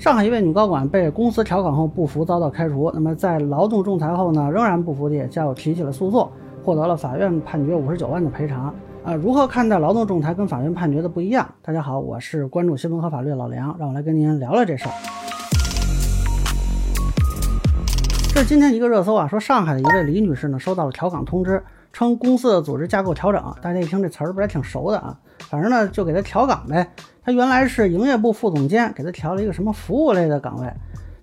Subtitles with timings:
[0.00, 2.90] 上海一位女高管被公司调岗后不服，遭到开除。
[2.94, 6.26] 那么在劳动仲裁后呢，仍然不服气，就提起了诉讼，
[6.64, 8.74] 获得了法院判决五十九万的赔偿。
[9.04, 11.46] 啊，如何看待劳动仲裁跟法院判决的不一样？
[11.60, 14.92] 大家好，我是关注新闻和法律的老梁，让我来跟您聊聊这事儿。
[18.32, 21.62] 这是今天一个热搜啊，说上海的一位李女士呢收到了调岗通知，
[21.92, 23.42] 称公司的组织架构调整。
[23.60, 25.18] 大家一听这词儿，不是挺熟的啊？
[25.48, 26.92] 反正呢，就给他调岗呗。
[27.22, 30.72] 他原来是营业部副总监，给他调了一个什么服务类的岗位。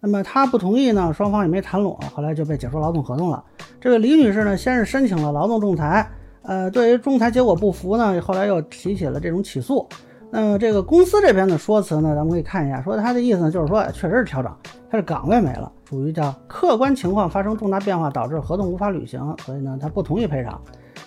[0.00, 3.44] 那么他不同意呢，双方也没谈拢，后来就被解除劳动合同了。
[3.80, 6.10] 这位李女士呢，先是申请了劳动仲裁，
[6.42, 9.86] 呃，对于仲裁结果不服呢，后来又提起了这种起诉。
[10.34, 14.50] 那么这个公司这边的说辞呢，咱们可以看一下，说他的意思呢，就是说确实是调整，
[14.90, 20.58] 他的岗位没了，属于叫客观情况发生重大变化，导致合同无法履行，所以呢，他不同意赔偿。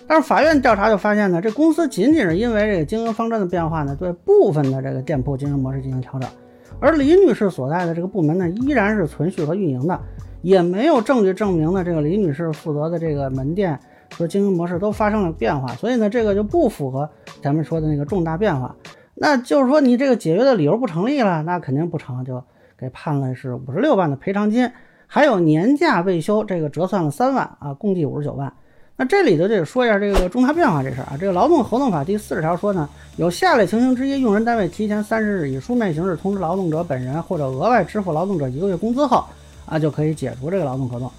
[0.06, 6.30] 但是法院调查就发现呢，这公司仅仅是因为这个经营方针的变化呢，对部分的这个店铺经营模式进行调整，
[6.78, 10.00] 而李女士所在的这个部门呢，依然是存续和运营的，
[10.42, 13.76] 也没有证据证明呢，这个李女士负责的这个门店
[14.16, 17.10] 和经营模式都发生了变化，所以呢，这个就不符合
[17.42, 18.72] 咱们说的那个重大变化，
[19.18, 22.44] 那就是说你这个解约的理由不成立了，那肯定不成，就
[22.78, 24.70] 给判了是五十六万的赔偿金，
[25.06, 28.52] 还有年假未休，这个折算了三万啊，共计五十九万。
[28.98, 31.16] 那这里头就得说一下这个重大变化这事儿啊。
[31.18, 39.24] 这个劳动合同法第四十条说呢，有下列情形之一，用人单位提前三十日以书面形式通知劳动者本人，或者额外支付劳动者一个月工资后，
[39.64, 41.10] 啊就可以解除这个劳动合同。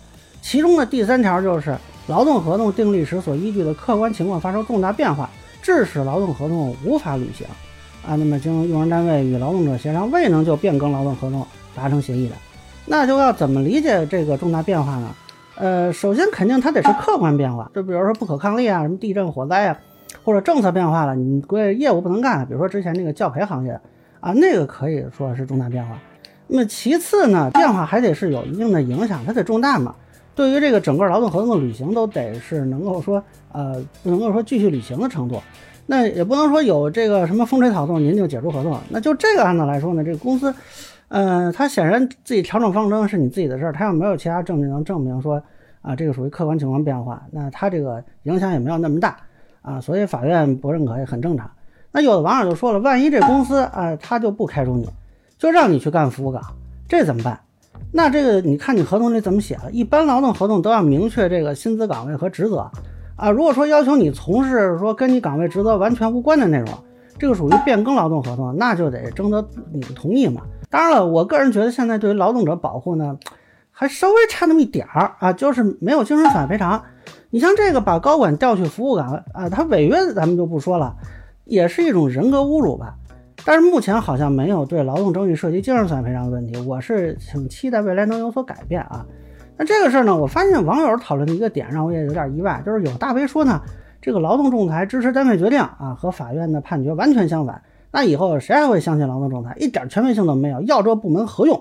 [0.41, 1.75] 其中的第三条就是
[2.07, 5.29] 劳动合同订立时所依据的客观情况发生重大变化，
[5.61, 7.45] 致使劳动合同无法履行，
[8.05, 11.45] 啊，那么经用人单位与劳动者协商未能就变更劳动合同
[11.75, 12.35] 达成协议的，
[12.85, 15.15] 那就要怎么理解这个重大变化呢？
[15.55, 19.79] 呃，首先肯定它得是客观变化，就比如说不可抗力啊，什么地震、火灾啊，
[20.23, 22.45] 或者政策变化了，你归业务不能干了。
[22.45, 23.79] 比如说之前那个教培行业
[24.19, 25.97] 啊，那个可以说是重大变化。
[26.47, 29.93] 那么其次呢，变化还得是有一定的影响，它得重大嘛。
[30.35, 35.41] 对于这个整个劳动合同的履行，都得是能够说呃，能够说继续履行的程度。
[35.87, 38.79] 那也不能说有这个什么风吹草动您就解除合同。
[38.89, 40.53] 那就这个案子来说呢，这个公司。
[41.09, 45.41] 嗯，他显然自己调整方针是你自己的事儿，他要没有其他证据能证明说
[45.81, 49.15] 啊，这个属于客观情况变化，那他这个影响也没有那么大
[49.61, 51.49] 啊，所以法院不认可也很正常。
[51.93, 54.89] 那有的网友就说了，万一这公司啊，他就不开除你，
[55.37, 56.41] 就让你去干服务岗，
[56.89, 57.39] 这怎么办？
[57.93, 59.71] 那这个你看你合同里怎么写了？
[59.71, 62.69] 一般劳动合同都要明确这个薪资岗位和职责
[63.17, 63.29] 啊。
[63.29, 66.67] 如果说要求你从事说跟你岗位职责完全无关的内容，
[67.19, 70.43] 这个属于变更劳动合同，那就得征得你的同意嘛。
[70.69, 73.17] 当然了，我个人觉得现在对于劳动者保护呢，
[73.71, 76.81] 还稍微差那么一点儿啊，就是没有精神损害赔偿。
[77.29, 80.95] 你像这个把高管调去服务岗位啊，他违约咱们就不说了，
[81.45, 82.95] 也是一种人格侮辱吧。
[83.45, 89.05] 但是目前好像没有对劳动争议涉及精神损害赔偿的问题，我是挺期待未来能有所改变啊。
[89.57, 93.61] 那这个事儿呢，我发现网友讨论的一个点让我也有点意外，就是有大 V 说呢，
[94.01, 97.61] 这个劳动仲裁支持单位决定啊，和法院的判决完全相反。
[97.91, 99.55] 那以后谁还会相信劳动仲裁？
[99.57, 101.59] 一点权威性都没有，要这部门何用？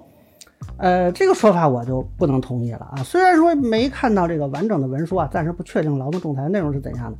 [0.76, 3.02] 呃，这个说法我就不能同意了啊。
[3.02, 7.16] 虽然说没看到这个完整的文书啊，暂时不确定劳动仲裁内容是怎样的，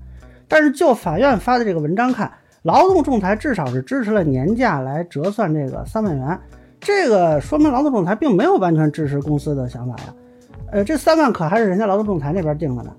[0.46, 2.30] 但是就法院发的这个文章看，
[2.62, 6.38] 劳动仲裁至少是支持了年假来折算这个三万元，
[6.80, 10.14] 这个说明劳动仲裁并没有完全支持公司的想法呀。
[10.72, 12.92] 呃，这三万可还是人家劳动仲裁那边定的呢。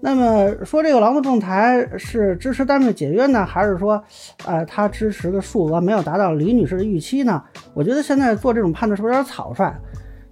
[0.00, 4.00] 那么说这个劳动仲裁是支持单位解约呢，还是说，
[4.46, 7.42] 呃，他支持的数额没有达到李女士的预期呢？
[7.74, 9.74] 我觉得现在做这种判断是不是有点草率？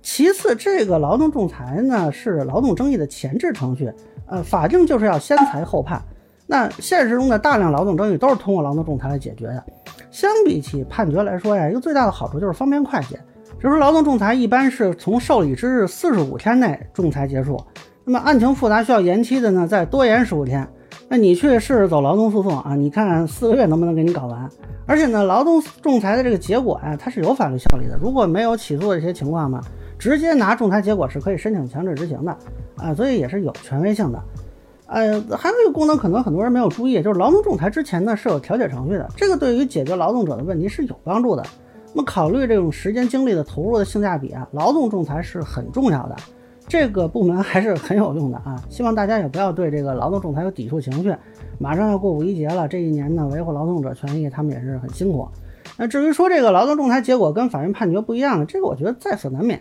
[0.02, 3.92] 其次，这个劳动仲裁呢是劳动争议的前置程序，
[4.28, 6.00] 呃，法定就是要先裁后判。
[6.46, 9.64] 那现实中的大量劳动争议都是通过劳动仲裁来解决的。
[10.12, 13.18] 相比起判决来说呀，一个最大的好处就是方便快捷。
[13.58, 17.58] 比如说劳动仲裁一般是从受理之日四十五天内仲裁结束。
[18.04, 20.68] 那么案情复杂需要延期的呢，再多延十五天。
[21.08, 24.48] 那你去试试走劳动诉讼啊，你看四个月能不能给你搞完？
[24.86, 27.98] 而且呢，劳动仲裁的这个结果呀，它是有法律效力的。
[28.00, 29.60] 如果没有起诉的这些情况嘛，
[29.98, 32.36] 直接拿仲裁结果是可以申请强制执行的
[32.76, 34.22] 啊，所以也是有权威性的。
[34.86, 41.42] 呃，还有一个功能，可能很多人没有注意，就是劳动仲裁之前呢是有调解程序的，这个对于解决劳动者的问题是有帮助的。
[41.96, 46.16] 那么考虑这种时间精力的投入的性价比啊，劳动仲裁是很重要的。
[46.68, 48.62] 这个部门还是很有用的啊！
[48.68, 51.16] 希望大家也不要对这个劳动仲裁有抵触情绪。
[51.58, 55.26] 马上要过五一节了，这一年呢，维护劳动者权益，他们也是很辛苦。
[55.78, 59.58] 那至于说这个劳动仲裁结果跟法院判决不一样的，这个我觉得在所难免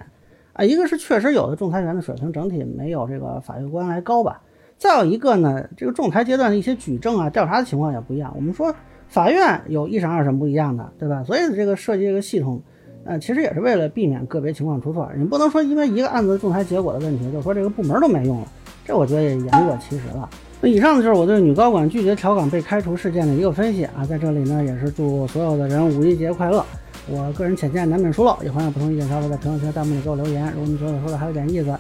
[0.51, 0.65] 啊。
[0.65, 4.41] 一个是确实有的仲裁员的水平整体没有这个法院官来高吧，
[4.77, 8.33] 再有一个呢，这个仲裁阶段的一些举证啊、调查的情况也不一样。
[8.35, 8.75] 我们说
[9.15, 11.23] 法院有一审、二审不一样的，对吧？
[11.23, 12.61] 所以这个设计这个系统。
[13.05, 15.07] 呃，其实也是为了避免个别情况出错。
[15.15, 18.47] 你不能说因为一个案子仲裁结果的问题，就说这个部门都没用了，
[18.83, 20.27] 这我觉得也言过其实了。
[20.59, 26.65] 那以上就是我对女高管拒绝调岗被开除事件的一个分析啊，在这里呢也是祝所有的人五一节快乐。
[27.07, 30.51] 我个人浅见难免疏漏，也欢迎不同意见小伙伴在评论区、弹幕里给我留言。
[30.53, 31.77] 如果你觉得我说的还有点意思，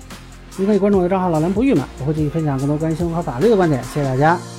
[0.57, 3.83] 您可以关注我的账号老梁不郁闷，我会继续分享更多关于新闻和法律的观点。
[3.83, 4.54] 谢谢大家。